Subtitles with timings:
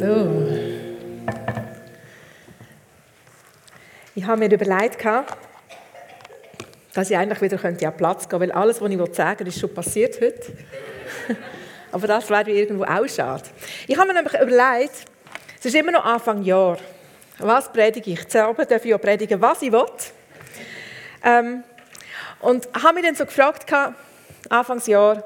[0.00, 0.48] So.
[4.14, 5.04] Ich habe mir überlegt,
[6.94, 9.60] dass ich eigentlich wieder an Platz gehen könnte, weil alles, was ich sagen will, ist
[9.60, 10.56] schon passiert heute.
[11.92, 13.42] Aber das wäre irgendwo auch schade.
[13.86, 15.04] Ich habe mir nämlich überlegt,
[15.58, 16.78] es ist immer noch Anfang Jahr.
[17.38, 18.26] Was predige ich?
[18.26, 19.84] Zusammen darf ich auch predigen, was ich will.
[21.22, 21.62] Ähm,
[22.40, 23.70] und habe mich dann so gefragt,
[24.48, 25.24] Anfangsjahr,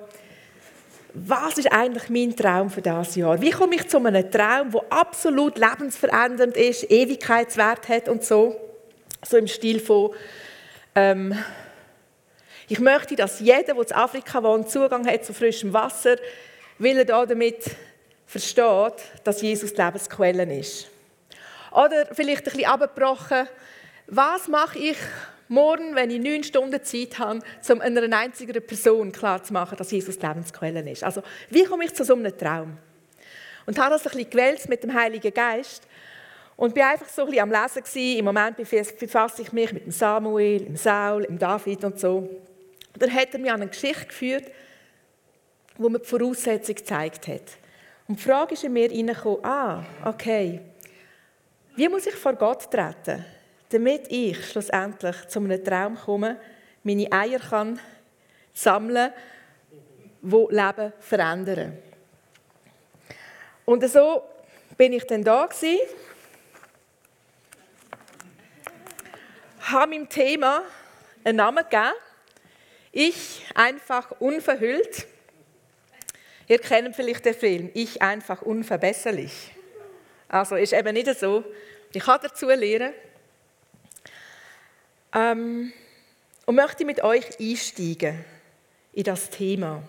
[1.15, 3.41] was ist eigentlich mein Traum für das Jahr?
[3.41, 8.57] Wie komme ich zu einem Traum, der absolut lebensverändernd ist, Ewigkeitswert hat und so?
[9.25, 10.11] So im Stil von,
[10.97, 11.39] ähm,
[12.69, 16.17] ich möchte, dass jeder, der in Afrika wohnt, Zugang hat zu frischem Wasser,
[16.79, 17.63] weil er damit
[18.27, 20.89] versteht, dass Jesus die Lebensquelle ist.
[21.71, 23.47] Oder vielleicht ein bisschen abgebrochen,
[24.09, 24.97] was mache ich
[25.49, 27.41] morgen, wenn ich neun Stunden Zeit habe,
[27.71, 31.05] um einer einzigen Person klarzumachen, dass Jesus Lebensquelle ist.
[31.05, 32.77] Also, wie komme ich zu so einem Traum?
[33.67, 35.87] Und habe das ein bisschen gewählt mit dem Heiligen Geist
[36.57, 38.19] und bin einfach so ein bisschen am Lesen gewesen.
[38.19, 42.19] Im Moment befasse ich mich mit dem Samuel, dem Saul, dem David und so.
[42.19, 44.45] Und dann hat er mir an eine Geschichte geführt,
[45.77, 47.59] wo mir die Voraussetzung gezeigt hat.
[48.07, 50.61] Und die Frage ist in mir reingekommen, ah, okay,
[51.75, 53.25] wie muss ich vor Gott treten?
[53.75, 56.41] Damit ich schlussendlich zu einem Traum komme,
[56.85, 57.81] meine Eier kann
[58.53, 59.13] sammeln,
[60.23, 61.77] wo Leben verändern.
[63.65, 64.23] Und so
[64.77, 65.81] bin ich dann da gewesen,
[69.63, 70.63] habe meinem Thema
[71.25, 71.95] einen Namen gegeben.
[72.93, 75.09] Ich einfach unverhüllt.
[76.47, 79.53] Ihr kennt vielleicht den Film Ich einfach unverbesserlich.
[80.29, 81.43] Also ist eben nicht so.
[81.93, 82.93] Ich kann dazu lernen.
[85.15, 85.73] Ähm,
[86.47, 88.25] und möchte mit euch einsteigen
[88.93, 89.83] in das Thema.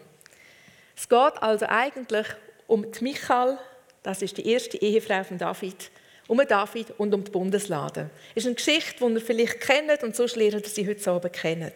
[0.96, 2.28] Es geht also eigentlich
[2.68, 3.58] um die Michael,
[4.04, 5.92] das ist die erste Ehefrau von David,
[6.28, 8.10] um David und um die Bundeslade.
[8.34, 11.34] Es ist eine Geschichte, die ihr vielleicht kennt und sonst lernt ihr sie heute Abend
[11.34, 11.72] kennen.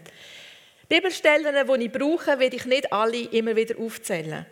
[0.88, 4.46] Bibelstellen, die ich brauche, werde ich nicht alle immer wieder aufzählen.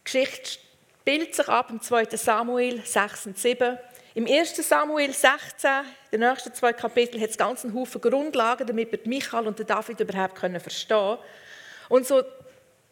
[0.00, 0.58] Die Geschichte
[1.02, 2.16] spielt sich ab im 2.
[2.16, 3.76] Samuel 6 und 7.
[4.14, 4.56] Im 1.
[4.56, 5.70] Samuel 16,
[6.12, 9.98] den nächsten zwei Kapiteln, hat es ganz einen Haufen Grundlagen, damit wir Michael und David
[9.98, 11.18] überhaupt können verstehen
[11.88, 12.22] Und so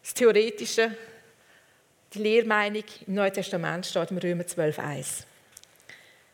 [0.01, 0.91] das Theoretische,
[2.13, 5.23] die Lehrmeinung im Neuen Testament steht im Römer 12,1.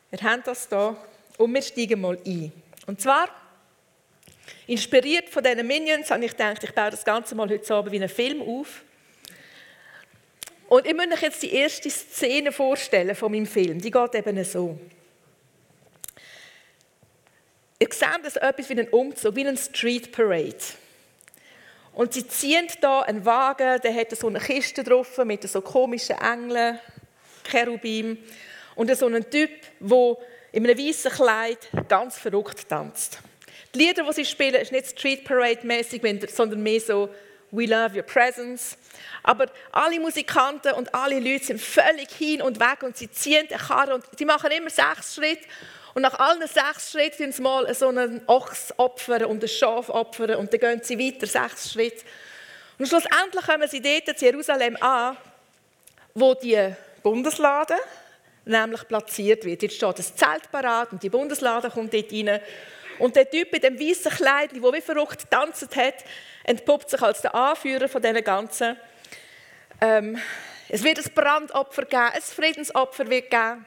[0.09, 0.97] Wir haben das hier
[1.37, 2.51] und wir steigen mal ein.
[2.87, 3.29] Und zwar,
[4.65, 7.97] inspiriert von diesen Minions, habe ich gedacht, ich baue das Ganze mal heute Abend wie
[7.97, 8.81] einen Film auf.
[10.67, 13.79] Und ich möchte euch jetzt die erste Szene vorstellen von meinem Film.
[13.79, 14.77] Die geht eben so.
[17.79, 20.57] Ihr seht das etwas wie einen Umzug, wie einen Street Parade.
[21.93, 26.17] Und sie ziehen da einen Wagen, der hat so eine Kiste drauf mit so komischen
[26.17, 26.79] Engeln,
[27.49, 28.17] Cherubim.
[28.75, 30.17] Und so einen Typ, der
[30.51, 33.19] in einem weißen Kleid ganz verrückt tanzt.
[33.73, 36.01] Die Lieder, die sie spielen, ist nicht Street Parade-mäßig,
[36.31, 37.09] sondern mehr so
[37.51, 38.77] We love your presence.
[39.23, 43.57] Aber alle Musikanten und alle Leute sind völlig hin und weg und sie ziehen den
[43.57, 45.45] Karren und sie machen immer sechs Schritte.
[45.93, 49.89] Und nach allen sechs Schritten tun sie mal so einen Ochs opfern und ein Schaf
[49.89, 52.05] opfern und dann gehen sie weiter sechs Schritte.
[52.77, 55.17] Und schlussendlich kommen sie dort zu Jerusalem an,
[56.13, 57.75] wo die Bundeslade
[58.45, 59.63] nämlich platziert wird.
[59.63, 62.39] Jetzt steht das Zelt parat und die Bundeslade kommt dort rein.
[62.99, 65.95] Und der Typ mit dem weißen Kleid, der wie verrückt getanzt hat,
[66.43, 68.77] entpuppt sich als der Anführer von diesen ganzen.
[69.81, 70.19] Ähm,
[70.69, 73.65] es wird ein Brandopfer geben, ein Friedensopfer wird geben.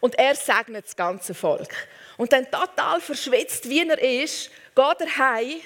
[0.00, 1.74] Und er segnet das ganze Volk.
[2.16, 5.60] Und dann total verschwitzt, wie er ist, geht er heim,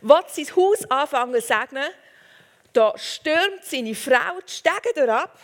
[0.00, 1.88] will sein Haus anfangen zu segnen.
[2.72, 5.38] Da stürmt seine Frau die Stege ab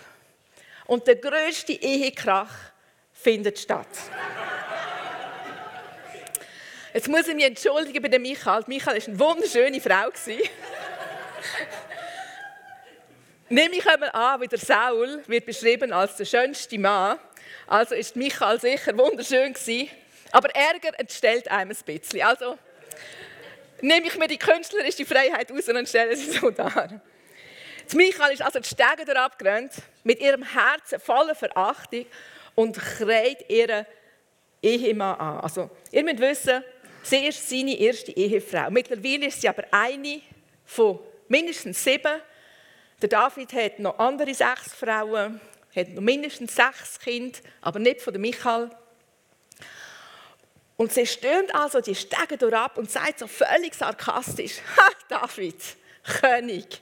[0.86, 2.50] und der größte Ehekrach
[3.12, 3.88] findet statt.
[6.94, 8.62] Jetzt muss ich mich entschuldigen bei der Michael.
[8.68, 10.12] Michael war eine wunderschöne Frau.
[13.48, 17.18] Nehme ich einmal an, wie der Saul wird beschrieben als der schönste Mann.
[17.66, 19.90] Also ist Michael sicher wunderschön gewesen.
[20.30, 22.22] Aber Ärger entstellt einem ein bisschen.
[22.22, 22.56] Also
[23.80, 27.02] nehme ich mir die künstlerische Freiheit aus und stelle sie so dar.
[27.92, 29.72] Michael ist also die Stege abgerannt,
[30.04, 32.06] mit ihrem Herzen voller Verachtung
[32.54, 33.84] und kreit ihren
[34.62, 35.40] Ehemann an.
[35.40, 36.64] Also, ihr müsst wissen,
[37.04, 38.70] Sie ist seine erste Ehefrau.
[38.70, 40.22] Mittlerweile ist sie aber eine
[40.64, 40.98] von
[41.28, 42.20] mindestens sieben.
[43.02, 45.38] Der David hat noch andere sechs Frauen,
[45.76, 48.70] hat noch mindestens sechs Kinder, aber nicht von der Michael.
[50.78, 55.60] Und sie stöhnt also die Stege durch ab und sagt so völlig sarkastisch: Ha, David,
[56.20, 56.80] König,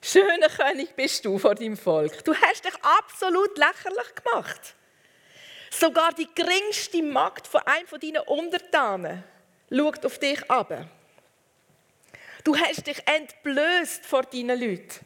[0.00, 2.24] Schöner König bist du vor deinem Volk.
[2.24, 4.75] Du hast dich absolut lächerlich gemacht.
[5.78, 9.22] Sogar die geringste Magd von einem von deinen Untertanen
[9.70, 10.86] schaut auf dich ab.
[12.42, 15.04] Du hast dich entblößt vor deinen Leuten.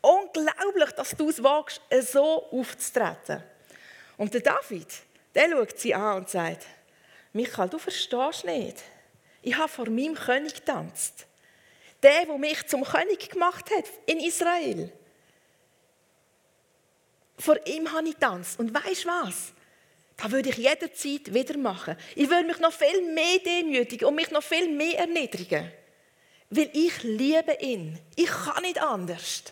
[0.00, 1.82] Unglaublich, dass du es wagst,
[2.12, 3.42] so aufzutreten.
[4.16, 4.86] Und der David,
[5.34, 6.64] der schaut sie an und sagt,
[7.34, 8.82] Michael, du verstehst nicht.
[9.42, 11.26] Ich habe vor meinem König getanzt.
[12.02, 14.90] Der, der mich zum König gemacht hat in Israel.
[17.38, 18.58] Vor ihm habe ich getanzt.
[18.58, 19.52] Und weißt du was?
[20.16, 21.96] Das würde ich jederzeit wieder machen.
[22.16, 25.70] Ich würde mich noch viel mehr demütigen und mich noch viel mehr erniedrigen.
[26.50, 27.98] Weil ich liebe ihn.
[28.16, 29.44] Ich kann nicht anders.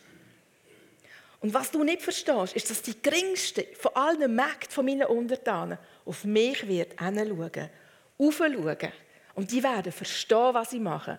[1.41, 5.79] Und was du nicht verstehst, ist, dass die geringste von allen Mägden von meinen Untertanen
[6.05, 7.71] auf mich wird hinschauen,
[8.19, 8.93] aufschauen.
[9.35, 11.19] Und die werden verstehen, was ich mache.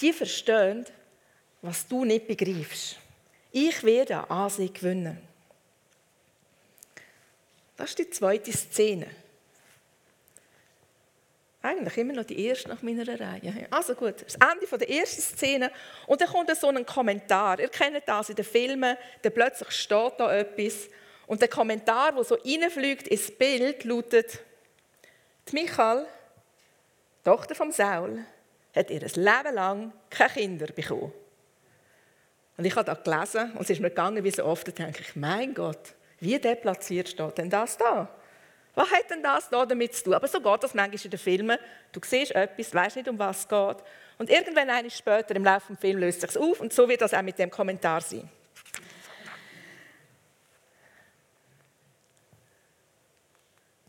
[0.00, 0.84] Die verstehen,
[1.62, 2.96] was du nicht begreifst.
[3.52, 5.33] Ich werde an Ansehen gewinnen.
[7.76, 9.06] Das ist die zweite Szene.
[11.64, 13.66] Eigentlich immer noch die erste nach meiner Reihe.
[13.70, 15.72] Also gut, das Ende der ersten Szene.
[16.06, 17.58] Und dann kommt so ein Kommentar.
[17.58, 18.98] Ihr kennt das in den Filmen.
[19.22, 20.90] Dann plötzlich steht da etwas.
[21.26, 24.40] Und der Kommentar, der so reinfliegt ins Bild, lautet:
[25.48, 26.04] Die Michael,
[27.24, 28.22] Tochter von Saul,
[28.74, 31.14] hat ihr Leben lang keine Kinder bekommen.
[32.58, 34.68] Und ich habe das gelesen und es ist mir gegangen wie so oft.
[34.68, 38.08] Da denke ich: Mein Gott, wie deplatziert steht denn das da?
[38.74, 40.14] Was hat denn das da damit zu tun?
[40.14, 41.58] Aber so geht das manchmal in den Filmen.
[41.92, 43.76] Du siehst etwas, weißt nicht, um was es geht.
[44.18, 47.14] Und irgendwann eine später im Laufe des Films löst sich auf und so wird das
[47.14, 48.28] auch mit dem Kommentar sein.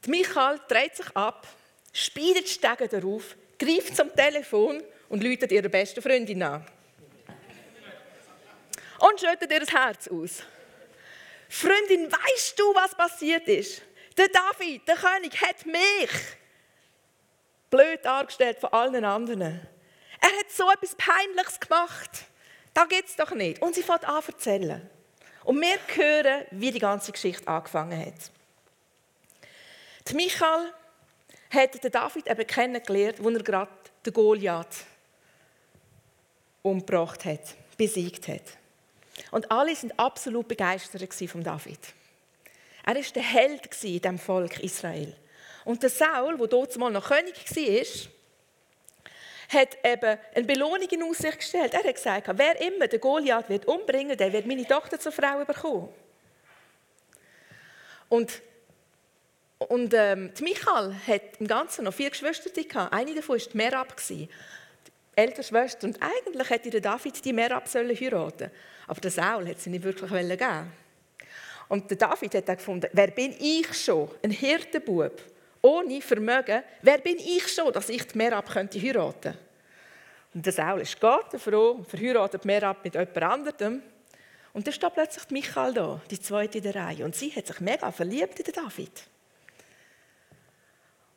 [0.06, 1.48] Die Michael dreht sich ab,
[1.92, 6.66] speidet Stege darauf, greift zum Telefon und läutet ihre beste Freundin an.
[9.00, 10.44] Und schüttet ihr das Herz aus.
[11.57, 13.81] Freundin, weißt du, was passiert ist?
[14.18, 16.12] Der David, der König, hat mich
[17.69, 19.66] blöd dargestellt von allen anderen.
[20.19, 22.25] Er hat so etwas Peinliches gemacht.
[22.74, 23.62] Da geht doch nicht.
[23.62, 24.90] Und sie fängt an zu erzählen.
[25.46, 28.31] Und wir hören, wie die ganze Geschichte angefangen hat.
[30.13, 30.74] Michael
[31.51, 33.72] hat den David eben kennengelernt, als er gerade
[34.06, 34.84] den Goliath
[36.63, 38.58] umgebracht hat, besiegt hat.
[39.31, 41.79] Und alle sind absolut begeistert von David.
[42.85, 45.15] Er war der Held in diesem Volk Israel.
[45.63, 48.09] Und der Saul, der dort mal noch König war,
[49.50, 51.73] hat eben eine Belohnung in Aussicht gestellt.
[51.73, 55.44] Er hat gesagt, wer immer den Goliath wird umbringen, der wird meine Tochter zur Frau
[55.44, 55.89] bekommen.
[58.09, 58.41] Und,
[59.57, 60.56] und ähm, die
[61.07, 62.50] hat im Ganzen noch vier Geschwister.
[62.91, 63.95] Eine davon war Merab,
[65.15, 65.88] ältere Schwester.
[65.88, 68.00] Und eigentlich hätte David die Merab heiraten
[68.39, 68.51] sollen.
[68.88, 70.71] Aber der Saul hat sie nicht wirklich geben
[71.67, 75.21] und der David hat gefunden, wer bin ich schon, ein Hirtenbub,
[75.62, 79.35] ohne Vermögen, wer bin ich schon, dass ich die Merab könnte heiraten
[80.33, 83.81] Und der Saul ist Gott, froh, verheiratet Merab mit jemand anderem.
[84.53, 87.03] Und dann steht plötzlich Michael da, die zweite in der Reihe.
[87.03, 89.03] Und sie hat sich mega verliebt in den David.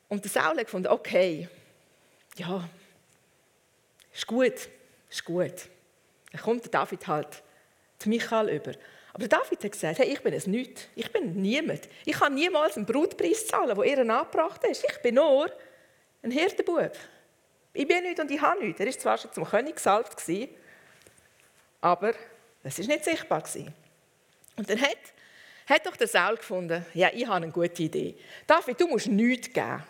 [0.09, 1.47] Und der Saul hat gefunden, okay,
[2.35, 2.67] ja,
[4.19, 4.69] ist gut,
[5.09, 5.53] ist gut.
[6.31, 7.41] Dann kommt der David halt
[8.03, 8.73] die Michael über.
[9.13, 10.89] Aber David hat gesagt, hey, ich bin es nicht.
[10.95, 11.87] Ich bin niemand.
[12.05, 14.85] Ich kann niemals einen Brutpreis zahlen, der ihr angebracht ist.
[14.87, 15.49] Ich bin nur
[16.21, 16.91] ein Hirtenbub.
[17.73, 18.79] Ich bin nicht und ich habe nichts.
[18.79, 20.15] Er war zwar schon zum König gesalbt,
[21.81, 22.13] aber
[22.63, 23.43] es war nicht sichtbar.
[24.57, 24.97] Und dann hat,
[25.65, 28.15] hat doch der Saul gefunden, ja, ich habe eine gute Idee.
[28.45, 29.81] David, du musst nichts geben.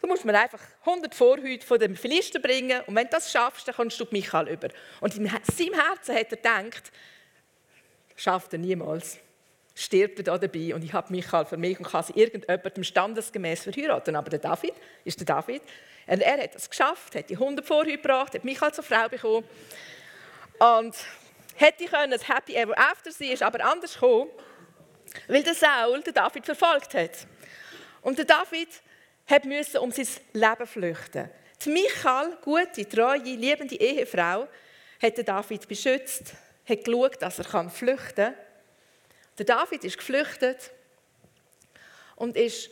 [0.00, 3.66] Du musst mir einfach 100 Vorhüte von dem Philister bringen und wenn du das schaffst,
[3.66, 4.68] dann kommst du Michael über.
[5.00, 6.92] Und in seinem Herzen hat er gedacht,
[8.16, 9.18] schafft er niemals.
[9.74, 13.62] Stirbt er da dabei und ich habe Michael für mich und kann sie irgendjemandem standesgemäß
[13.62, 14.16] verheiraten.
[14.16, 14.74] Aber der David
[15.04, 15.62] ist der David.
[16.06, 19.46] Und er hat es geschafft, hat die 100 Vorhüte gebracht, hat Michael zur Frau bekommen.
[20.58, 20.96] Und
[21.54, 24.30] hätte ich können, das Happy Ever After sein, ist aber anders gekommen,
[25.28, 27.26] weil der Saul den David verfolgt hat.
[28.02, 28.68] Und der David
[29.44, 31.30] musste um sein Leben flüchten.
[31.64, 34.48] Die Michael, gute, treue, liebende Ehefrau,
[35.02, 36.32] hat David beschützt,
[36.68, 38.34] hat geschaut, dass er flüchten kann.
[39.38, 40.70] Der David ist geflüchtet
[42.16, 42.70] und ist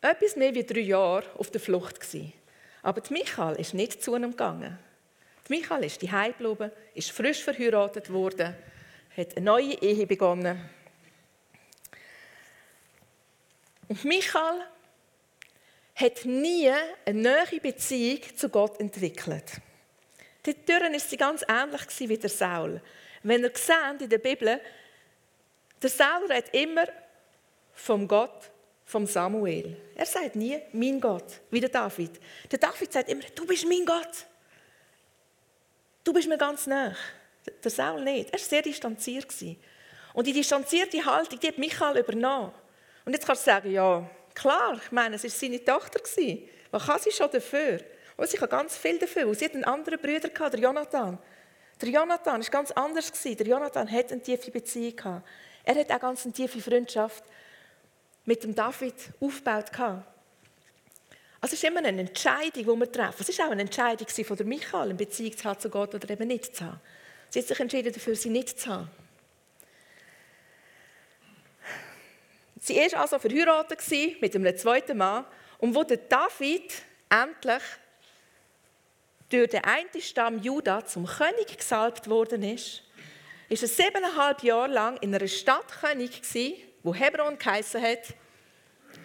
[0.00, 2.32] etwas mehr wie drei Jahre auf der Flucht gewesen.
[2.82, 4.78] Aber die Michael ist nicht zu ihm gegangen.
[5.48, 8.54] Die Michael ist die geblieben, ist frisch verheiratet worden,
[9.16, 10.70] hat eine neue Ehe begonnen.
[13.88, 14.60] Und Michael
[15.94, 16.70] hat nie
[17.04, 19.60] eine neue Beziehung zu Gott entwickelt.
[20.44, 22.80] Dort ist sie ganz ähnlich wie der Saul.
[23.22, 24.60] Wenn ihr seht in der Bibel,
[25.82, 26.86] der Saul redet immer
[27.74, 28.50] vom Gott,
[28.84, 29.76] vom Samuel.
[29.94, 32.12] Er sagt nie, mein Gott, wie der David.
[32.50, 34.26] Der David sagt immer, du bist mein Gott.
[36.04, 36.96] Du bist mir ganz nah.
[37.62, 38.28] Der Saul nicht.
[38.30, 39.26] Er war sehr distanziert.
[40.14, 42.52] Und die distanzierte Haltung, die hat Michael übernommen.
[43.08, 45.98] Und jetzt kannst du sagen, ja, klar, ich meine, es war seine Tochter.
[46.70, 47.80] Was kann sie schon dafür?
[48.18, 49.26] Und sie kann ganz viel dafür.
[49.28, 51.16] Und sie hat einen anderen Bruder, der Jonathan.
[51.80, 53.10] Der Jonathan war ganz anders.
[53.10, 55.22] Der Jonathan hatte eine tiefe Beziehung.
[55.64, 57.24] Er hat auch ganz eine tiefe Freundschaft
[58.26, 59.70] mit dem David aufgebaut.
[59.74, 60.02] Also
[61.40, 63.24] es ist immer eine Entscheidung, die wir treffen.
[63.26, 66.10] Es war auch eine Entscheidung von der Michael, eine Beziehung zu haben zu Gott oder
[66.10, 66.80] eben nicht zu haben.
[67.30, 68.90] Sie hat sich entschieden dafür, sie nicht zu haben.
[72.60, 73.80] Sie war also verheiratet
[74.20, 75.24] mit einem zweiten Mann.
[75.58, 76.72] Und wo der David
[77.08, 77.62] endlich
[79.30, 82.82] durch den einen Stamm Juda zum König gesalbt worden ist,
[83.48, 88.14] ist er siebeneinhalb Jahre lang in einer Stadt König gewesen, wo Hebron geheissen hat.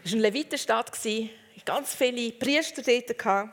[0.03, 0.91] Es war eine Levitenstadt,
[1.65, 3.49] ganz viele Priester dort.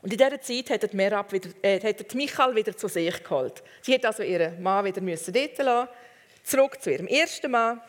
[0.00, 3.62] Und in dieser Zeit hat er, Merab wieder, äh, hat Michael wieder zu sich geholt.
[3.82, 5.88] Sie hat also ihren Mann wieder dort lassen,
[6.44, 7.80] zurück zu ihrem ersten Mann.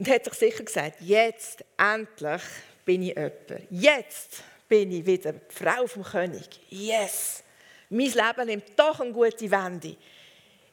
[0.00, 2.40] Und hat sich sicher gesagt, jetzt endlich
[2.86, 3.34] bin ich jemand.
[3.68, 6.48] Jetzt bin ich wieder die Frau vom König.
[6.70, 7.44] Yes!
[7.90, 9.94] Mein Leben nimmt doch eine gute Wende.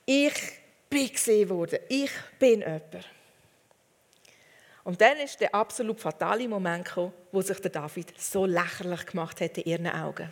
[0.05, 0.34] Ich
[0.89, 1.79] bin gesehen worden.
[1.89, 3.05] Ich bin jemand.
[4.86, 9.41] Und dann ist der absolut fatale Moment gekommen, wo sich der David so lächerlich gemacht
[9.41, 10.31] hat in ihren Augen.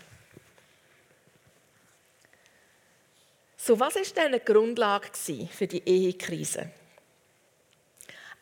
[3.57, 5.09] So, was ist denn eine Grundlage
[5.51, 6.71] für die Ehekrise?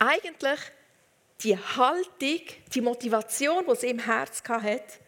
[0.06, 0.60] Eigentlich
[1.42, 2.42] die Haltung,
[2.74, 5.00] die Motivation, die sie im Herz hatte,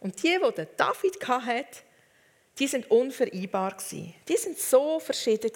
[0.00, 1.66] und die, die David hatte,
[2.58, 3.76] die sind unvereinbar
[4.26, 5.50] Die sind so verschieden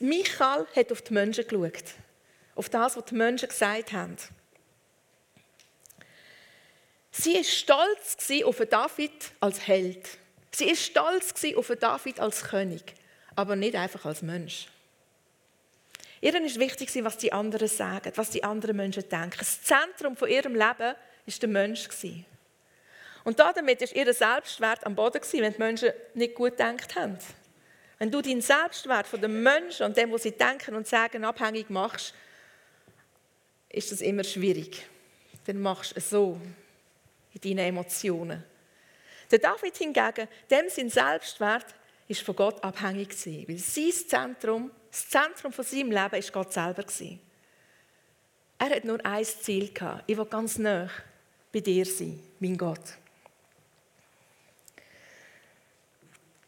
[0.00, 1.94] Michael hat auf die Menschen geschaut
[2.54, 4.16] auf das, was die Menschen gesagt haben.
[7.10, 10.18] Sie war stolz auf David als Held.
[10.50, 12.82] Sie war stolz auf David als König,
[13.34, 14.68] aber nicht einfach als Mensch.
[16.24, 19.36] Ihr ist wichtig, was die anderen sagen, was die anderen Menschen denken.
[19.38, 21.86] Das Zentrum von ihrem Leben war der Mensch.
[23.24, 27.18] Und damit war ihr Selbstwert am Boden, wenn die Menschen nicht gut gedacht haben.
[27.98, 31.68] Wenn du deinen Selbstwert von den Menschen und dem, was sie denken und sagen, abhängig
[31.68, 32.14] machst,
[33.68, 34.82] ist das immer schwierig.
[35.44, 36.40] Dann machst du es so
[37.34, 38.42] in deinen Emotionen.
[39.30, 41.66] Der David hingegen, dem sein Selbstwert
[42.08, 46.52] ist von Gott abhängig gewesen, weil sein Zentrum, das Zentrum von seinem Leben ist Gott
[46.52, 47.20] selber gewesen.
[48.58, 50.04] Er hat nur ein Ziel gehabt.
[50.06, 50.88] Ich will ganz nah
[51.52, 52.98] bei dir sein, mein Gott.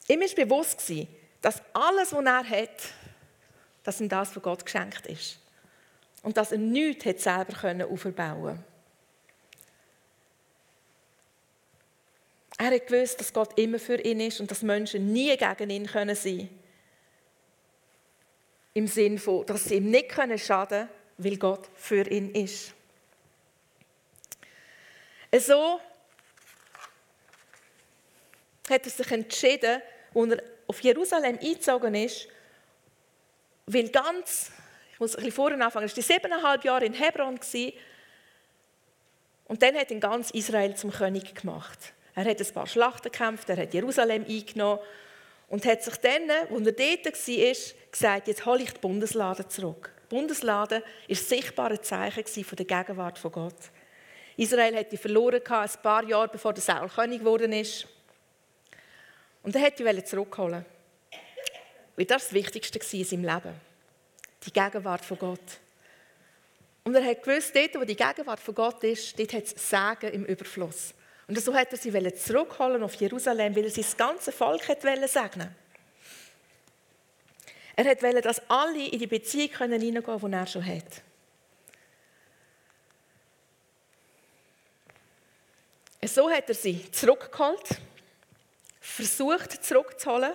[0.08, 1.08] Ihm ist bewusst gewesen,
[1.40, 2.80] dass alles, was er hat,
[3.82, 5.38] dass ihm das von Gott geschenkt ist
[6.22, 8.62] und dass er nichts hat selber können aufbauen
[12.58, 15.86] Er hat gewusst, dass Gott immer für ihn ist und dass Menschen nie gegen ihn
[15.86, 16.48] können sein
[18.74, 22.72] Im Sinne von, dass sie ihm nicht können schaden können, weil Gott für ihn ist.
[25.38, 25.80] So
[28.70, 29.82] hat er sich entschieden,
[30.14, 32.26] als er auf Jerusalem eingezogen ist,
[33.66, 34.50] weil ganz
[34.96, 35.86] ich muss ein bisschen vorher anfangen.
[35.86, 37.38] Er war siebeneinhalb Jahre in Hebron.
[39.44, 41.92] Und dann hat ihn ganz Israel zum König gemacht.
[42.16, 44.80] Er hat ein paar Schlachten gekämpft, er hat Jerusalem eingenommen
[45.48, 47.54] und hat sich dann, als er dort war,
[47.92, 49.92] gesagt, jetzt hole ich die Bundeslade zurück.
[50.04, 53.70] Die Bundeslade war ein sichtbares Zeichen von der Gegenwart von Gott.
[54.38, 57.86] Israel hat die verloren, ein paar Jahre bevor der Saul König geworden ist.
[59.42, 60.64] Und er wollte die zurückholen.
[61.96, 63.54] Weil das das Wichtigste in seinem Leben
[64.44, 65.58] die Gegenwart von Gott.
[66.84, 70.14] Und er hat gewusst, dort, wo die Gegenwart von Gott ist, dort hat es Segen
[70.14, 70.94] im Überfluss.
[71.28, 75.54] Und so hat er sie zurückholen auf Jerusalem, weil er sein ganze Volk hat segnen
[77.74, 81.02] Er wollte, dass alle in die Beziehung hineingehen können, die er schon hat.
[86.04, 87.80] So hat er sie zurückgeholt,
[88.80, 90.32] versucht zurückzuholen.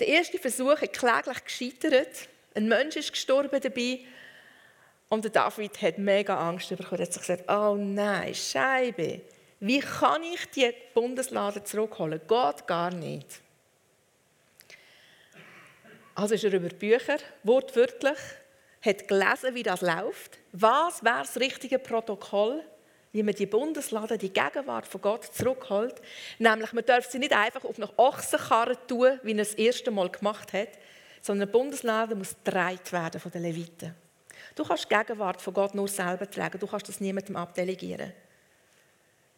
[0.00, 2.28] Der erste Versuch hat kläglich gescheitert.
[2.54, 4.00] Ein Mensch ist gestorben dabei.
[5.10, 7.00] Und der David hat mega Angst bekommen.
[7.00, 9.20] Er hat sich gesagt, oh nein, Scheibe.
[9.60, 12.20] Wie kann ich die Bundeslade zurückholen?
[12.20, 13.40] Geht gar nicht.
[16.14, 18.18] Also ist er über Bücher, wortwörtlich,
[18.80, 20.38] hat gelesen, wie das läuft.
[20.52, 22.64] Was wäre das richtige Protokoll,
[23.12, 25.94] wie man die Bundeslade, die Gegenwart von Gott zurückholt.
[26.38, 30.10] Nämlich, man darf sie nicht einfach auf eine Ochsenkarre tun, wie er das erste Mal
[30.10, 30.68] gemacht hat,
[31.22, 33.94] sondern die Bundeslade muss getragen werden von den Leviten.
[34.54, 38.12] Du kannst die Gegenwart von Gott nur selber tragen, du kannst das niemandem abdelegieren.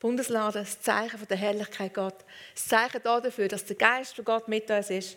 [0.00, 4.49] Bundeslade, das Zeichen von der Herrlichkeit Gott, das Zeichen dafür, dass der Geist von Gott
[4.49, 5.16] mit uns ist,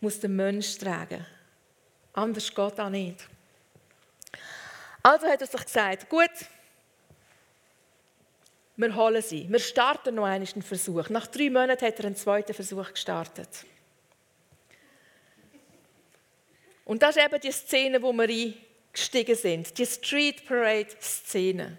[0.00, 1.24] muss der Mensch tragen.
[2.14, 3.28] Anders geht das nicht.
[5.02, 6.30] Also hat er sich gesagt, gut,
[8.76, 9.46] wir holen sie.
[9.50, 11.08] Wir starten noch einen Versuch.
[11.10, 13.48] Nach drei Monaten hat er einen zweiten Versuch gestartet.
[16.84, 19.76] Und das ist eben die Szene, wo wir eingestiegen sind.
[19.76, 21.78] Die Street Parade Szene.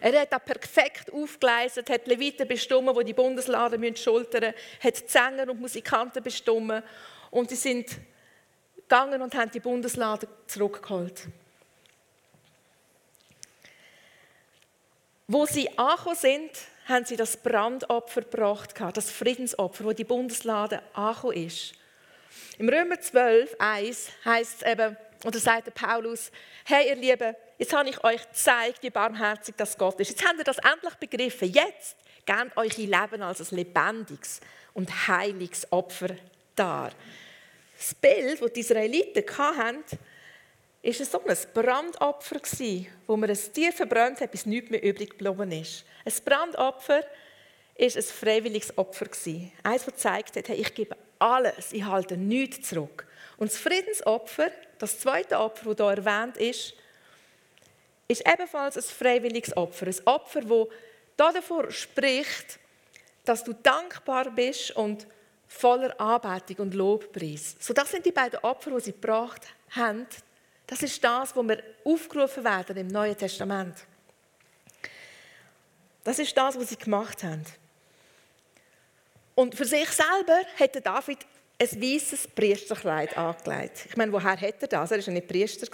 [0.00, 5.50] Er hat das perfekt aufgeleistet, hat Leviten bestimmt, die die Bundeslade schultern müssen, hat Sänger
[5.50, 6.82] und Musikanten bestimmt.
[7.30, 7.90] Und sie sind
[8.76, 11.28] gegangen und haben die Bundeslade zurückgeholt.
[15.28, 16.50] Wo sie angekommen sind,
[16.86, 21.72] haben sie das Brandopfer gebracht, das Friedensopfer, wo die Bundeslade angekommen ist.
[22.58, 26.30] Im Römer 12, 1 heißt es eben, oder sagt der Paulus,
[26.64, 30.10] hey ihr Lieben, jetzt habe ich euch gezeigt, wie barmherzig das Gott ist.
[30.10, 31.50] Jetzt habt ihr das endlich begriffen.
[31.50, 34.40] Jetzt gebt euch ihr Leben als ein lebendiges
[34.74, 36.16] und heiliges Opfer
[36.54, 36.90] dar.
[37.76, 39.84] Das Bild, das die Israeliten hatten,
[40.82, 42.40] war so ein Brandopfer,
[43.06, 45.84] wo man ein Tier verbrannt hat, bis nichts mehr übrig geblieben ist.
[46.04, 47.04] Ein Brandopfer war
[47.78, 49.06] ein freiwilliges Opfer.
[49.62, 53.06] Eines, das gezeigt hat, hey, ich gebe alles, ich halte nichts zurück.
[53.36, 56.74] Und das Friedensopfer, das zweite Opfer, das hier erwähnt ist,
[58.08, 59.86] ist ebenfalls ein freiwilliges Opfer.
[59.86, 60.40] Ein Opfer,
[61.16, 62.58] das davor spricht,
[63.24, 65.06] dass du dankbar bist und
[65.48, 67.56] voller Anbetung und Lobpreis.
[67.58, 70.06] So, das sind die beiden Opfer, die sie gebracht haben.
[70.66, 73.76] Das ist das, wo wir aufgerufen werden im Neuen Testament.
[76.04, 77.44] Das ist das, was sie gemacht haben.
[79.34, 81.18] Und für sich selber hätte David
[81.58, 83.86] ein weißes Priesterkleid angelegt.
[83.88, 84.90] Ich meine, woher hat er das?
[84.90, 85.66] Er war ja nicht Priester.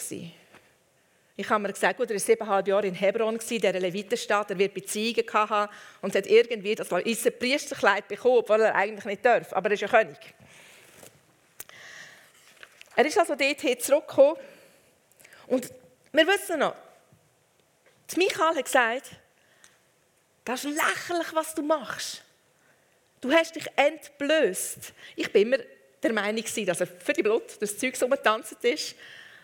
[1.34, 4.74] Ich habe mir gesagt, gut, er war siebeneinhalb Jahre in Hebron, der Levitenstadt, er wird
[4.74, 9.70] Beziehungen haben und hat irgendwie das weiße Priesterkleid bekommen, obwohl er eigentlich nicht darf, aber
[9.70, 10.18] er ist ja König.
[12.94, 14.36] Er ist also dorthin zurückgekommen
[15.46, 15.72] und
[16.12, 16.74] wir wissen noch,
[18.16, 19.10] Michael hat gesagt,
[20.44, 22.22] das ist lächerlich, was du machst.
[23.22, 24.92] Du hast dich entblößt.
[25.14, 25.58] Ich bin immer
[26.02, 28.96] der Meinung, dass er für die Blut das Zeug umgetanzt ist.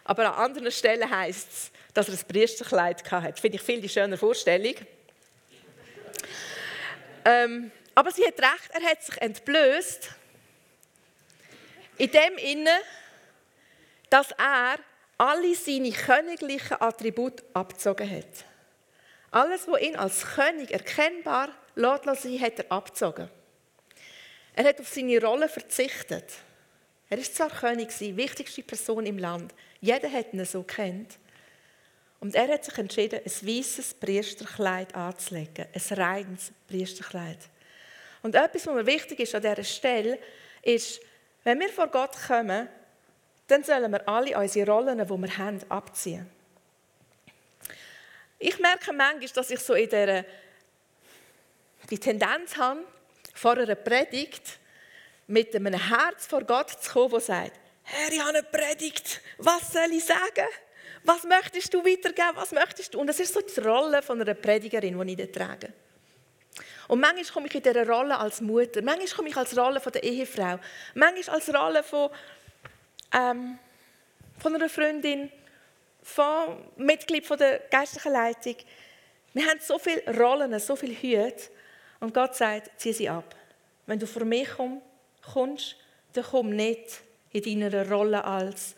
[0.03, 3.41] Aber an anderen Stellen heisst es, dass er ein Priesterkleid hatte.
[3.41, 4.75] Finde ich viel die schöne Vorstellung.
[7.25, 10.11] Ähm, aber sie hat recht, er hat sich entblößt.
[11.99, 12.81] In dem Inne,
[14.11, 14.79] dass er
[15.19, 18.45] alle seine königlichen Attribute abgezogen hat.
[19.31, 23.31] Alles, was ihn als König erkennbar lässt, hat er abgezogen.
[24.59, 26.33] Er hat auf seine Rolle verzichtet.
[27.09, 29.55] Er ist zwar König, die wichtigste Person im Land.
[29.81, 31.16] Jeder hat ihn so kennt.
[32.18, 37.38] Und er hat sich entschieden, ein weißes Priesterkleid anzulegen, ein reines Priesterkleid.
[38.25, 40.18] Und etwas, was mir wichtig ist an dieser Stelle,
[40.62, 41.03] ist,
[41.44, 42.68] wenn wir vor Gott kommen,
[43.47, 46.29] dann sollen wir alle unsere Rollen, die wir haben, abziehen.
[48.40, 50.25] Ich merke manchmal, dass ich so in dieser
[51.90, 52.83] die Tendenz habe,
[53.38, 54.59] vor einer Predigt
[55.29, 57.53] mit einem Herz vor Gott zu kommen, das sagt,
[57.85, 60.48] Herr, ich habe eine Predigt, was soll ich sagen?
[61.05, 62.35] Was möchtest du weitergeben?
[62.35, 63.01] Was möchtest du?
[63.01, 65.72] Und das ist so die Rolle von einer Predigerin, die ich trage.
[66.88, 69.92] Und manchmal komme ich in dieser Rolle als Mutter, manchmal komme ich als Rolle von
[69.92, 70.59] der Ehefrau,
[70.94, 72.11] manchmal als Rolle von,
[73.12, 73.59] ähm,
[74.38, 75.31] von einer Freundin,
[76.03, 78.57] von Mitglied von der geistlichen Leitung.
[79.33, 81.51] Wir haben so viele Rollen, so viele Hüte.
[82.01, 83.35] Und Gott sagt, zieh sie ab.
[83.87, 84.49] Wenn du vor mich
[85.33, 85.77] kommst,
[86.13, 88.75] dann komm nicht in deiner Rolle als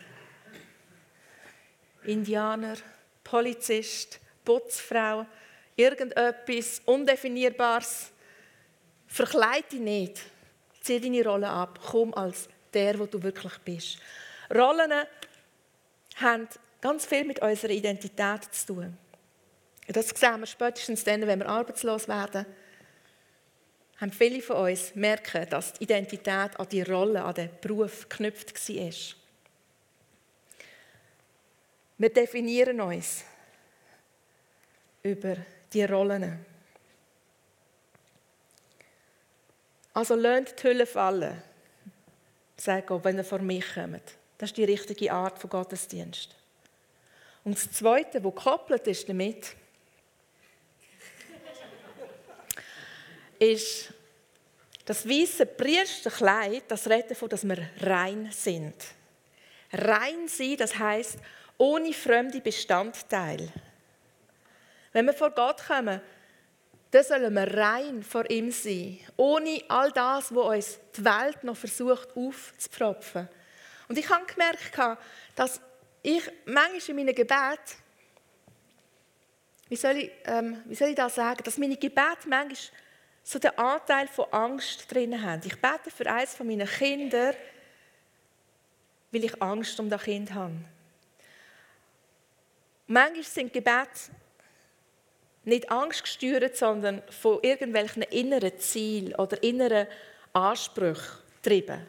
[2.04, 2.76] Indianer,
[3.22, 5.26] Polizist, Putzfrau,
[5.76, 8.10] irgendetwas Undefinierbares.
[9.06, 10.20] Verkleide dich nicht.
[10.80, 11.78] Zieh deine Rolle ab.
[11.84, 13.98] Komm als der, wo du wirklich bist.
[14.54, 14.92] Rollen
[16.16, 16.48] haben
[16.80, 18.96] ganz viel mit unserer Identität zu tun.
[19.88, 22.46] Das sehen wir spätestens dann, wenn wir arbeitslos werden
[24.00, 28.54] haben viele von uns merken, dass die Identität an die Rolle, an den Beruf geknüpft
[28.68, 29.16] war.
[31.98, 33.24] Wir definieren uns
[35.02, 35.36] über
[35.72, 36.46] die Rollen.
[39.92, 41.42] Also lernt die Hülle fallen,
[42.56, 44.14] sagt Gott, wenn ihr vor mich kommt.
[44.38, 46.34] Das ist die richtige Art von Gottesdienst.
[47.44, 49.56] Und das Zweite, was gekoppelt ist damit,
[53.40, 53.92] ist
[54.84, 58.74] das weiße Priesterkleid, das redet davon, dass wir rein sind.
[59.72, 61.18] Rein sein, das heißt
[61.58, 63.52] ohne fremde Bestandteile.
[64.92, 66.00] Wenn wir vor Gott kommen,
[66.90, 71.56] dann sollen wir rein vor ihm sein, ohne all das, was uns die Welt noch
[71.56, 73.28] versucht aufzupfropfen.
[73.88, 74.98] Und ich habe gemerkt,
[75.36, 75.60] dass
[76.02, 77.76] ich manchmal in meinen Gebeten,
[79.68, 82.56] wie soll ich, ähm, wie soll ich das sagen, dass meine Gebete manchmal
[83.30, 85.40] so den Anteil von Angst drin haben.
[85.44, 87.32] Ich bete für eines von meinen Kindern,
[89.12, 90.54] weil ich Angst um das Kind habe.
[92.88, 94.10] Manchmal sind Gebete
[95.44, 99.86] nicht angstgesteuert, sondern von irgendwelchen inneren Zielen oder inneren
[100.32, 101.86] Ansprüchen getrieben.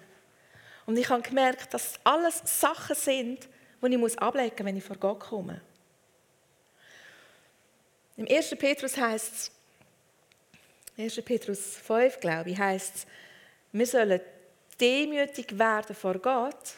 [0.85, 3.49] Und ich habe gemerkt, dass alles Sachen sind,
[3.81, 5.59] die ich ablegen muss, wenn ich vor Gott komme.
[8.15, 8.55] Im 1.
[8.59, 9.51] Petrus heißt es,
[10.97, 11.21] 1.
[11.23, 13.07] Petrus 5, glaube ich, heißt es,
[13.71, 14.19] wir sollen
[14.79, 16.73] demütig werden vor Gott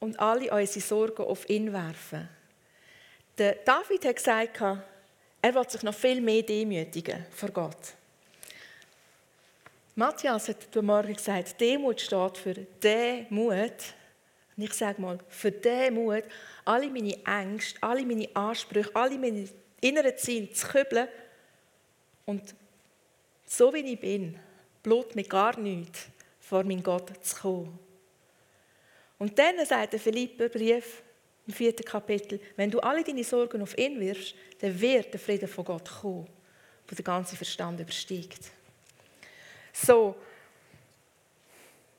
[0.00, 2.28] und alle unsere Sorgen auf ihn werfen.
[3.38, 4.60] Der David hat gesagt,
[5.42, 7.94] er will sich noch viel mehr demütigen vor Gott.
[9.94, 13.94] Matthias hat heute Morgen gesagt, Demut steht für den Mut,
[14.56, 16.24] und ich sage mal, für den Mut,
[16.64, 19.48] alle meine Ängste, alle meine Ansprüche, alle meine
[19.80, 21.08] inneren Ziele zu kübeln
[22.26, 22.54] und
[23.50, 24.38] so wie ich bin,
[24.80, 26.06] blut mir gar nichts,
[26.38, 27.78] vor meinen Gott zu kommen.
[29.18, 31.02] Und dann sagt der Philipperbrief
[31.48, 35.48] im vierten Kapitel, wenn du alle deine Sorgen auf ihn wirfst, dann wird der Friede
[35.48, 36.28] von Gott kommen,
[36.88, 38.52] der den ganzen Verstand übersteigt.
[39.72, 40.14] So,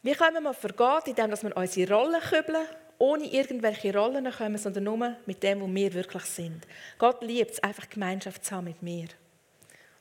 [0.04, 2.66] wie kommen wir vor Gott, indem wir unsere Rollen kübeln,
[2.98, 6.66] ohne irgendwelche Rollen kommen, sondern nur mit dem, wo wir wirklich sind.
[6.98, 9.08] Gott liebt es, einfach Gemeinschaft zu haben mit mir.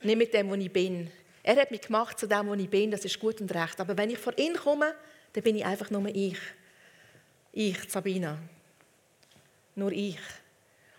[0.01, 1.11] Nicht mit dem, wo ich bin.
[1.43, 3.79] Er hat mich gemacht zu dem, wo ich bin, das ist gut und recht.
[3.79, 4.93] Aber wenn ich vor ihn komme,
[5.33, 6.37] dann bin ich einfach nur ich.
[7.51, 8.37] Ich, Sabina.
[9.75, 10.19] Nur ich.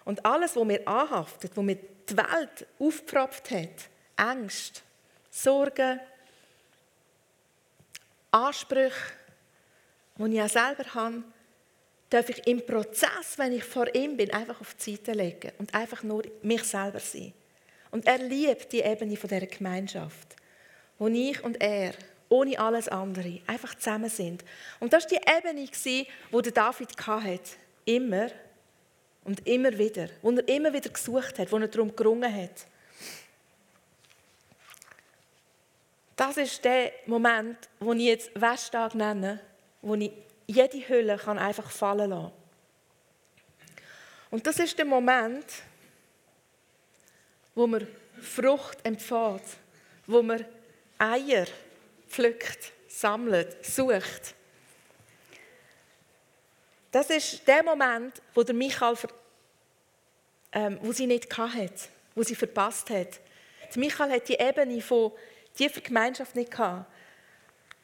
[0.04, 4.82] Und alles, was mir anhaftet, was mir die Welt aufgepropft hat, Angst,
[5.30, 6.00] Sorgen,
[8.30, 8.94] Ansprüche,
[10.16, 11.22] die ich auch selber habe,
[12.10, 15.72] darf ich im Prozess, wenn ich vor ihm bin, einfach auf die Seite legen und
[15.74, 17.32] einfach nur mich selber sein.
[17.92, 20.34] Und er liebt die Ebene von dieser Gemeinschaft,
[20.98, 21.92] wo ich und er
[22.30, 24.42] ohne alles andere einfach zusammen sind.
[24.80, 27.40] Und das war die Ebene, die David hatte.
[27.84, 28.28] Immer
[29.24, 30.08] und immer wieder.
[30.22, 32.66] Wo er immer wieder gesucht hat, wo er darum gerungen hat.
[36.16, 39.40] Das ist der Moment, den ich jetzt Westtag nenne,
[39.82, 40.12] wo ich
[40.46, 42.32] jede Hülle kann einfach fallen lassen
[44.30, 45.44] Und das ist der Moment,
[47.54, 47.86] wo man
[48.20, 49.42] Frucht empfängt,
[50.06, 50.44] wo man
[50.98, 51.46] Eier
[52.08, 54.34] pflückt, sammelt, sucht.
[56.90, 58.96] Das ist der Moment, wo der Michael,
[60.52, 63.18] ähm, wo sie nicht hatte, wo sie verpasst hat.
[63.74, 65.12] Die Michael hat die Ebene von
[65.56, 66.91] tiefer Gemeinschaft nicht gehabt.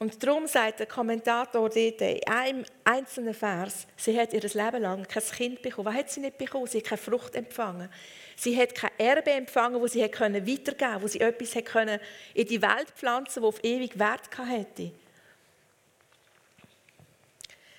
[0.01, 5.03] Und darum sagt der Kommentator dort in einem einzelnen Vers, sie hat ihr Leben lang
[5.09, 5.87] kein Kind bekommen.
[5.87, 6.69] Was hat sie nicht bekommen?
[6.69, 7.89] Sie hat keine Frucht empfangen.
[8.37, 11.55] Sie hat kein Erbe empfangen, das sie weitergeben konnte, wo sie etwas
[12.35, 14.93] in die Welt pflanzen das auf ewig Wert hätte.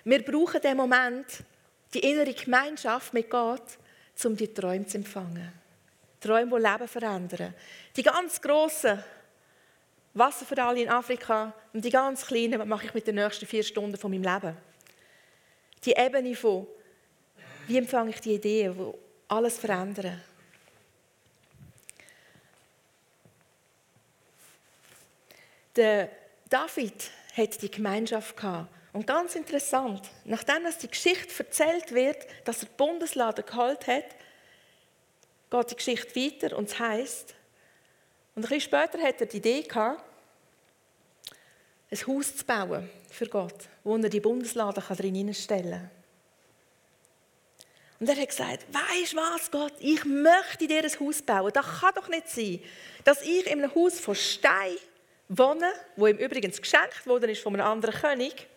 [0.03, 1.25] Wir brauchen den Moment,
[1.93, 3.77] die innere Gemeinschaft mit Gott,
[4.25, 5.53] um die Träume zu empfangen.
[6.19, 7.53] Träume, die Leben verändern.
[7.95, 9.01] Die ganz grossen
[10.13, 13.45] Wasser für alle in Afrika und die ganz kleinen, was mache ich mit den nächsten
[13.45, 14.57] vier Stunden von meinem Leben?
[15.85, 16.67] Die Ebene von,
[17.67, 20.21] wie empfange ich die Ideen, die alles verändern.
[25.75, 26.09] Der
[26.49, 28.35] David hat die Gemeinschaft.
[28.91, 34.05] Und ganz interessant, nachdem dass die Geschichte erzählt wird, dass er die Bundeslade geholt hat,
[35.51, 37.35] geht die Geschichte weiter und es heisst,
[38.39, 40.01] und ein bisschen später hat er die Idee gehabt,
[41.91, 45.91] ein Haus zu bauen für Gott, wo er die Bundeslade drin stellen kann.
[47.99, 51.51] Und er hat gesagt, weisst was, Gott, ich möchte dir ein Haus bauen.
[51.53, 52.61] Das kann doch nicht sein,
[53.03, 54.77] dass ich in einem Haus von Stein
[55.27, 58.47] wohne, wo ihm übrigens geschenkt ist von einem anderen König,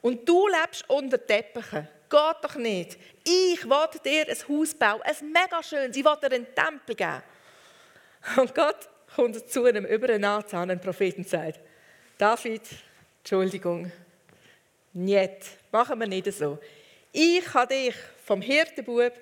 [0.00, 1.88] und du lebst unter Teppichen.
[2.08, 2.96] Geht doch nicht.
[3.24, 5.96] Ich will dir ein Haus bauen, ein mega schönes.
[5.96, 7.22] Ich will dir einen Tempel geben.
[8.36, 11.60] Und Gott kommt zu einem über einen einen Propheten und sagt,
[12.16, 12.62] David,
[13.18, 13.92] Entschuldigung,
[14.92, 16.58] nicht, machen wir nicht so.
[17.12, 17.94] Ich habe dich
[18.24, 19.12] vom Hirtenbub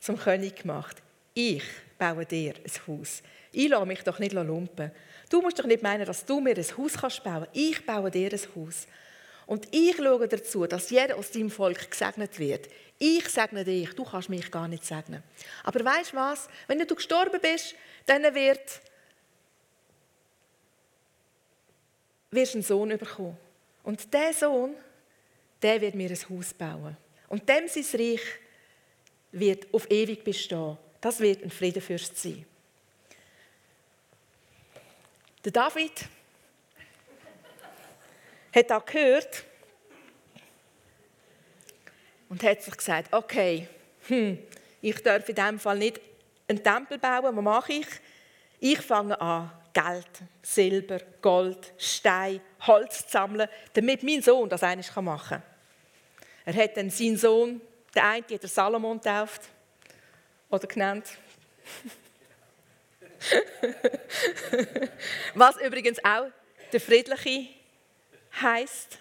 [0.00, 0.96] zum König gemacht.
[1.34, 1.64] Ich
[1.98, 3.22] baue dir ein Haus.
[3.52, 4.90] ich lasse mich doch nicht lumpen.
[5.30, 7.46] Du musst doch nicht meinen, dass du mir ein Haus kannst bauen.
[7.52, 8.86] Ich baue dir ein Haus.
[9.46, 12.68] Und ich schaue dazu, dass jeder aus deinem Volk gesegnet wird.
[12.98, 15.22] Ich segne dich, du kannst mich gar nicht segnen.
[15.64, 16.48] Aber weißt du was?
[16.66, 17.74] Wenn du gestorben bist,
[18.06, 18.80] dann wird
[22.34, 23.36] wirst einen Sohn bekommen.
[23.82, 24.74] Und der Sohn,
[25.62, 26.96] der wird mir ein Haus bauen.
[27.28, 28.22] Und dem sein Reich
[29.32, 30.76] wird auf ewig bestehen.
[31.00, 32.46] Das wird ein Friedenfürst sein.
[35.44, 35.92] Der David
[38.54, 39.44] hat das gehört
[42.28, 43.68] und hat sich gesagt, okay,
[44.08, 44.38] hm,
[44.80, 46.00] ich darf in diesem Fall nicht
[46.48, 47.86] einen Tempel bauen, was mache ich?
[48.60, 50.08] Ich fange an, Geld,
[50.40, 55.42] Silber, Gold, Stein, Holz zu sammeln, damit mein Sohn das eines machen kann.
[56.46, 57.60] Er hat dann seinen Sohn,
[57.94, 59.42] der eine hat er Salomon getauft,
[60.48, 61.06] oder genannt.
[65.34, 66.30] Was übrigens auch
[66.72, 67.48] der Friedliche
[68.40, 68.98] heißt.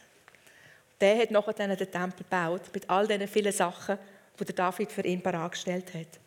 [1.02, 3.98] Der hat nachher den Tempel gebaut, mit all diesen vielen Sachen,
[4.40, 6.20] die der David für ihn bereitgestellt hat.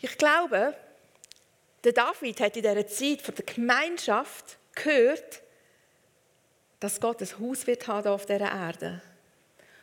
[0.00, 0.74] Ich glaube,
[1.84, 5.42] der David hat in dieser Zeit von der Gemeinschaft gehört,
[6.80, 9.00] dass Gott ein Haus wird haben auf dieser Erde,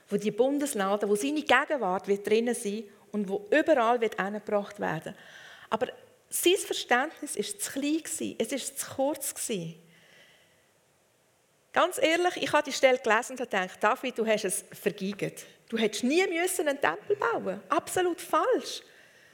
[0.09, 5.15] wo die Bundeslade, wo seine Gegenwart wird drinnen sein und wo überall wird angebracht werden.
[5.69, 5.87] Aber
[6.29, 9.33] sein Verständnis ist zu klein es ist zu kurz
[11.73, 15.45] Ganz ehrlich, ich habe die Stelle gelesen und gedacht, David, du hast es vergeigt.
[15.69, 17.61] Du hättest nie müssen einen Tempel bauen.
[17.69, 18.81] Absolut falsch.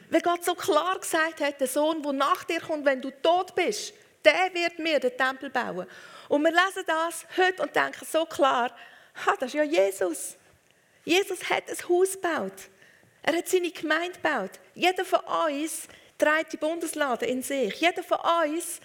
[0.10, 3.54] Weil Gott so klar gesagt hat, der Sohn, der nach dir kommt, wenn du tot
[3.56, 3.94] bist,
[4.24, 5.88] der wird mir den Tempel bauen.
[6.30, 8.76] Und wir lesen das heute und denken so klar,
[9.26, 10.36] ha, das ist ja Jesus.
[11.04, 12.70] Jesus hat ein Haus gebaut.
[13.24, 14.52] Er hat seine Gemeinde gebaut.
[14.74, 15.20] Jeder von
[15.52, 17.74] uns trägt die Bundeslade in sich.
[17.76, 18.80] Jeder von uns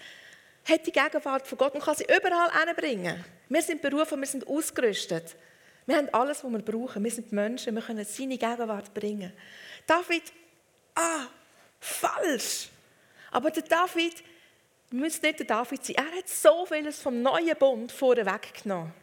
[0.65, 3.23] hat die Gegenwart von Gott und kann sie überall hinbringen.
[3.49, 5.35] Wir sind berufen, wir sind ausgerüstet.
[5.85, 7.03] Wir haben alles, was wir brauchen.
[7.03, 9.33] Wir sind Menschen, wir können seine Gegenwart bringen.
[9.85, 10.23] David
[10.95, 11.27] ah,
[11.79, 12.69] falsch.
[13.31, 14.23] Aber der David,
[14.91, 18.93] müsste nicht der David sein, er hat so vieles vom neuen Bund vorher weggenommen.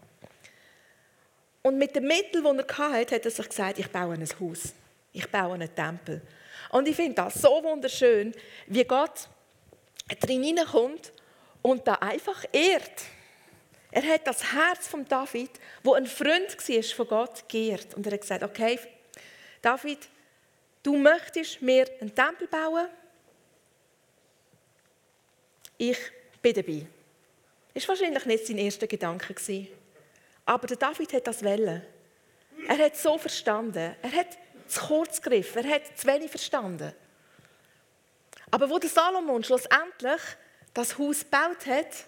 [1.62, 4.72] Und mit den Mitteln, die er hatte, hat er sich gesagt, ich baue ein Haus,
[5.12, 6.22] ich baue einen Tempel.
[6.70, 8.32] Und ich finde das so wunderschön,
[8.66, 9.28] wie Gott
[10.20, 11.12] drin hineinkommt
[11.62, 13.02] und da einfach ehrt.
[13.90, 15.50] Er hat das Herz von David,
[15.82, 17.94] wo ein Freund war von Gott, geehrt.
[17.94, 18.78] Und er hat gesagt, okay,
[19.60, 19.98] David,
[20.82, 22.88] Du möchtest mir einen Tempel bauen?
[25.76, 25.98] Ich
[26.40, 26.86] bin dabei.
[27.74, 29.34] Das war wahrscheinlich nicht sein erster Gedanke.
[30.44, 31.82] Aber der David hat das wollen.
[32.66, 33.94] Er hat so verstanden.
[34.02, 35.64] Er hat zu kurz gegriffen.
[35.64, 36.92] Er hat zu wenig verstanden.
[38.50, 40.20] Aber wo der Salomon schlussendlich
[40.74, 42.06] das Haus gebaut hat,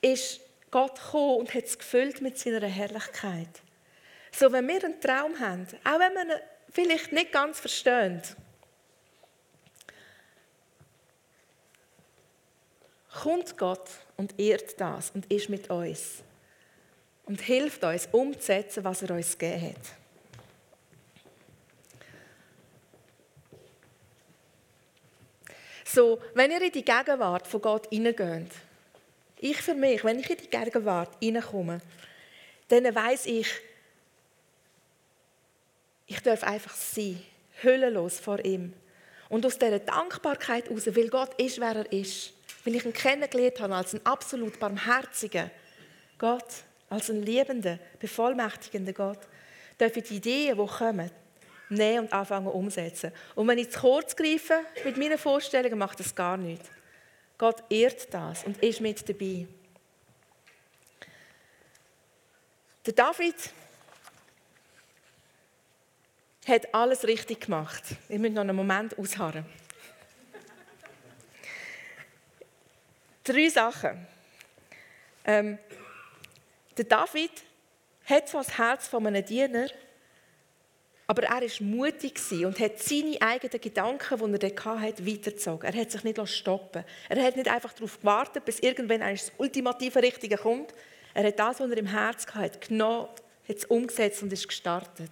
[0.00, 3.62] ist Gott gekommen und hat es gefüllt mit seiner Herrlichkeit.
[4.30, 6.40] So, wenn wir einen Traum haben, auch wenn wir
[6.72, 8.22] vielleicht nicht ganz verstehen,
[13.22, 16.22] kommt Gott und ehrt das und ist mit uns
[17.24, 19.98] und hilft uns umzusetzen, was er uns gegeben hat.
[25.84, 28.52] So, wenn ihr in die Gegenwart von Gott hineingeht,
[29.40, 31.80] ich für mich, wenn ich in die Gegenwart hineinkomme,
[32.68, 33.48] dann weiß ich,
[36.08, 37.22] ich darf einfach sein,
[37.62, 38.72] hüllenlos vor ihm.
[39.28, 42.32] Und aus dieser Dankbarkeit heraus, weil Gott ist, wer er ist,
[42.64, 45.50] weil ich ihn kennengelernt habe als einen absolut barmherzigen
[46.16, 46.48] Gott,
[46.88, 49.20] als einen liebenden, bevollmächtigenden Gott,
[49.76, 51.10] darf ich die Ideen, die kommen,
[51.68, 53.12] nehmen und anfangen umsetzen.
[53.34, 56.68] Und wenn ich zu kurz greife mit meinen Vorstellungen, macht das gar nichts.
[57.36, 59.46] Gott ehrt das und ist mit dabei.
[62.86, 63.34] Der David
[66.48, 67.82] hat alles richtig gemacht.
[68.08, 69.44] Ich muss noch einen Moment ausharren.
[73.22, 74.06] Drei Sachen.
[75.24, 75.58] Ähm,
[76.76, 77.32] der David
[78.06, 79.68] hat zwar das Herz von einem Diener,
[81.06, 85.66] aber er war mutig und hat seine eigenen Gedanken, die er hatte, weitergezogen.
[85.66, 90.02] Er hat sich nicht stoppen Er hat nicht einfach darauf gewartet, bis irgendwann das ultimative
[90.02, 90.72] Richtige kommt.
[91.14, 93.08] Er hat das, was er im Herz hatte, genommen,
[93.48, 95.10] hat es umgesetzt und ist gestartet.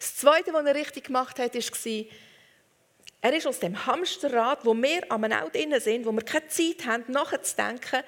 [0.00, 2.04] Das Zweite, was er richtig gemacht hat, war,
[3.20, 6.86] er ist aus dem Hamsterrad, wo wir am Auto drin sind, wo wir keine Zeit
[6.86, 8.02] haben, nachzudenken,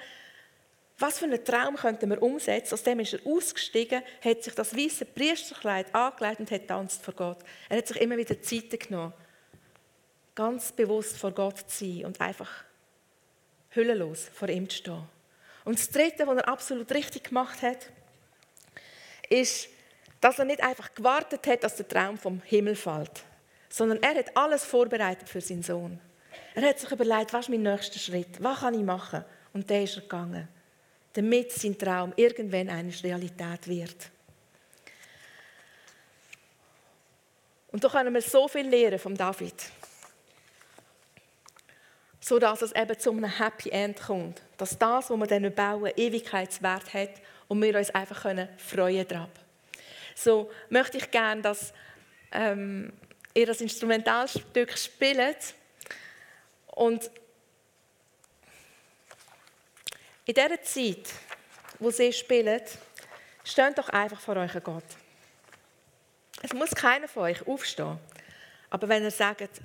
[0.97, 2.73] was für einen Traum könnten wir umsetzen.
[2.73, 7.13] Aus dem ist er ausgestiegen, hat sich das weiße Priesterkleid angelegt und hat tanzt vor
[7.13, 7.37] Gott.
[7.69, 9.13] Er hat sich immer wieder Zeit genommen.
[10.33, 12.49] ganz bewusst vor Gott zu sein und einfach
[13.69, 15.03] hüllenlos vor ihm zu stehen.
[15.63, 17.89] Und das Dritte, was er absolut richtig gemacht hat,
[19.29, 19.69] ist,
[20.23, 23.23] dass er nicht einfach gewartet hat, dass der Traum vom Himmel fällt,
[23.67, 25.99] sondern er hat alles vorbereitet für seinen Sohn.
[26.55, 29.25] Er hat sich überlegt, was ist mein nächster Schritt, was kann ich machen?
[29.51, 30.47] Und der ist er gegangen,
[31.11, 34.09] damit sein Traum irgendwann eine Realität wird.
[37.73, 39.55] Und da können wir so viel lernen von David
[42.21, 44.41] so dass es eben zu einem Happy End kommt.
[44.55, 47.09] Dass das, was wir dann bauen, Ewigkeitswert hat
[47.49, 49.42] und wir uns einfach können freuen daran.
[50.15, 51.73] So möchte ich gerne, dass
[52.31, 52.93] ähm,
[53.33, 55.55] ihr das Instrumentalstück spielt
[56.67, 57.09] und
[60.25, 61.09] in dieser Zeit,
[61.79, 62.77] wo sie spielt,
[63.43, 64.85] steht doch einfach vor euch Gott.
[66.41, 67.99] Es muss keiner von euch aufstehen.
[68.69, 69.61] Aber wenn ihr sagt,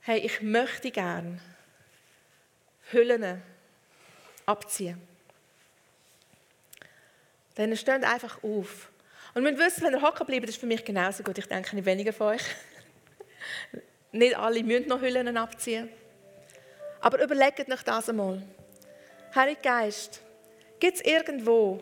[0.00, 1.40] hey, ich möchte gern
[2.90, 3.42] Hüllen
[4.46, 5.11] abziehen.
[7.54, 8.90] Dann steht einfach auf.
[9.34, 11.38] Und wir wissen, wenn ihr hocken bleibt, das ist für mich genauso gut.
[11.38, 12.42] Ich denke nicht weniger von euch.
[14.12, 15.88] nicht alle müssen noch Hüllen abziehen.
[17.00, 18.42] Aber überlegt euch das einmal.
[19.34, 20.20] Heilige Geist,
[20.78, 21.80] gibt es irgendwo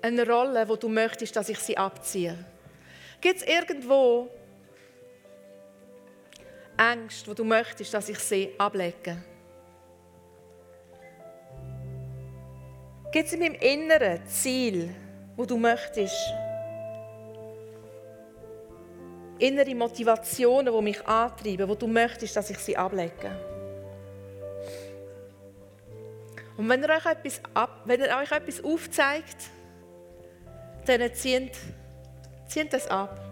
[0.00, 2.36] eine Rolle, wo du möchtest, dass ich sie abziehe?
[3.20, 4.28] Gibt es irgendwo
[6.76, 9.22] Ängste, wo du möchtest, dass ich sie ablege?
[13.12, 14.94] Gibt es in meinem inneren Ziel,
[15.36, 16.32] wo du möchtest,
[19.38, 23.30] innere Motivationen, die mich antreiben, wo du möchtest, dass ich sie ablege?
[26.56, 29.50] Und wenn er euch etwas, ab, wenn er euch etwas aufzeigt,
[30.84, 31.56] dann zieht,
[32.46, 33.31] zieht das ab.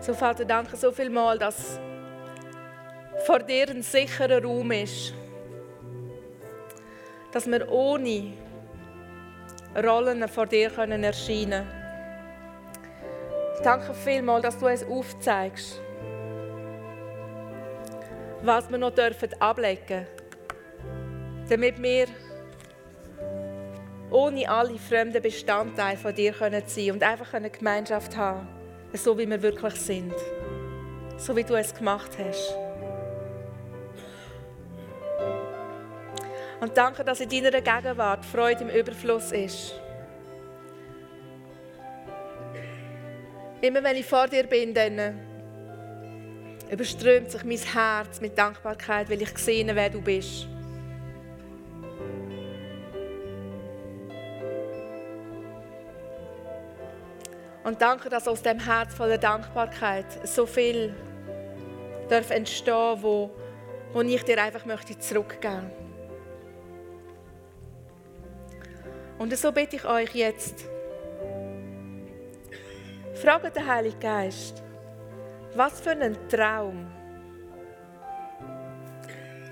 [0.00, 1.78] So, Vater, danke so viel mal, dass
[3.26, 5.12] vor dir ein sicherer Raum ist.
[7.32, 8.32] Dass wir ohne
[9.76, 11.80] Rollen vor dir können erscheinen können.
[13.62, 15.82] Danke vielmals, dass du uns aufzeigst,
[18.42, 20.06] was wir noch dürfen ablegen dürfen,
[21.50, 22.06] damit wir
[24.10, 28.59] ohne alle fremden Bestandteile von dir sein können und einfach eine Gemeinschaft haben
[28.92, 30.14] so wie wir wirklich sind.
[31.16, 32.54] So wie du es gemacht hast.
[36.60, 39.74] Und danke, dass in deiner Gegenwart Freude im Überfluss ist.
[43.62, 45.18] Immer wenn ich vor dir bin, dann
[46.70, 50.46] überströmt sich mein Herz mit Dankbarkeit, weil ich sehe, wer du bist.
[57.70, 60.92] Und danke, dass aus dem Herz voller Dankbarkeit so viel
[62.08, 63.30] darf entstehen, wo,
[63.92, 65.70] wo ich dir einfach möchte zurückgeben.
[69.18, 70.64] Und so bitte ich euch jetzt,
[73.14, 74.64] fragt den Heiligen Geist,
[75.54, 76.90] was für einen Traum,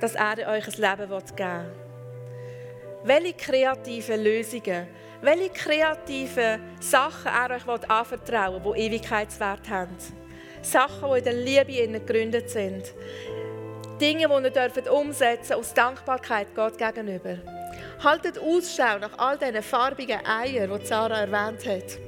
[0.01, 1.73] dass er euch ein Leben geben will.
[3.05, 4.89] Welche kreativen Lösungen
[5.21, 9.97] welche kreativen Sachen er euch anvertrauen will, die Ewigkeitswert haben.
[10.63, 12.93] Sachen, die in der Liebe gegründet sind.
[14.01, 17.39] Dinge, die ihr dürft umsetzen aus Dankbarkeit Gott gegenüber.
[18.03, 22.08] Haltet Ausschau nach all diesen farbigen Eiern, die Sarah erwähnt hat.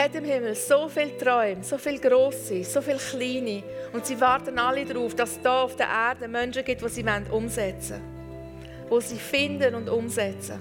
[0.00, 3.62] Hat im Himmel so viele Träume, so viele grosse, so viele kleine.
[3.92, 7.04] Und sie warten alle darauf, dass es hier auf der Erde Menschen gibt, die sie
[7.30, 8.00] umsetzen
[8.88, 9.02] wollen.
[9.02, 10.60] Die sie finden und umsetzen.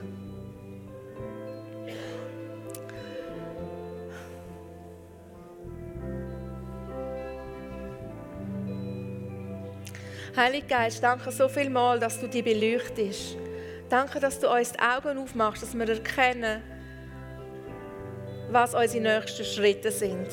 [10.35, 13.35] Heiliger Geist, danke so viel mal, dass du die beleuchtest.
[13.89, 16.61] Danke, dass du uns die Augen aufmachst, dass wir erkennen,
[18.51, 20.27] was unsere nächsten Schritte sind.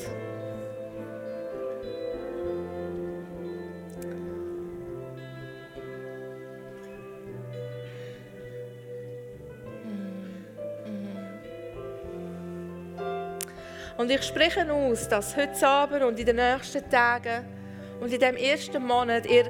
[13.97, 17.45] Und ich spreche aus, dass heute Abend und in den nächsten Tagen
[17.99, 19.49] und in dem ersten Monat ihr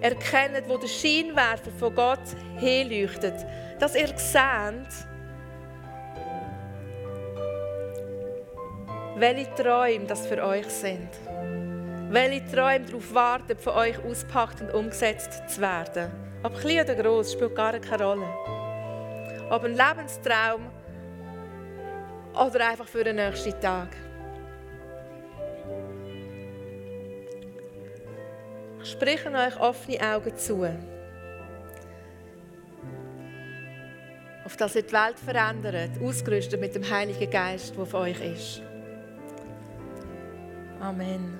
[0.00, 2.20] erkennt, wo der Scheinwerfer von Gott
[2.58, 3.34] hinleuchtet,
[3.78, 5.06] dass ihr seht,
[9.16, 11.08] welche Träume das für euch sind.
[12.10, 16.10] Welche Träume darauf warten, von euch auspackt und umgesetzt zu werden.
[16.42, 18.28] Ob klein oder groß, spielt gar keine Rolle.
[19.50, 20.70] Ob ein Lebenstraum
[22.34, 23.88] oder einfach für den nächsten Tag.
[28.82, 30.62] Ich spreche euch offene Augen zu.
[34.44, 38.62] Auf das ihr die Welt verändert, ausgerüstet mit dem Heiligen Geist, der auf euch ist.
[40.86, 41.35] Amen.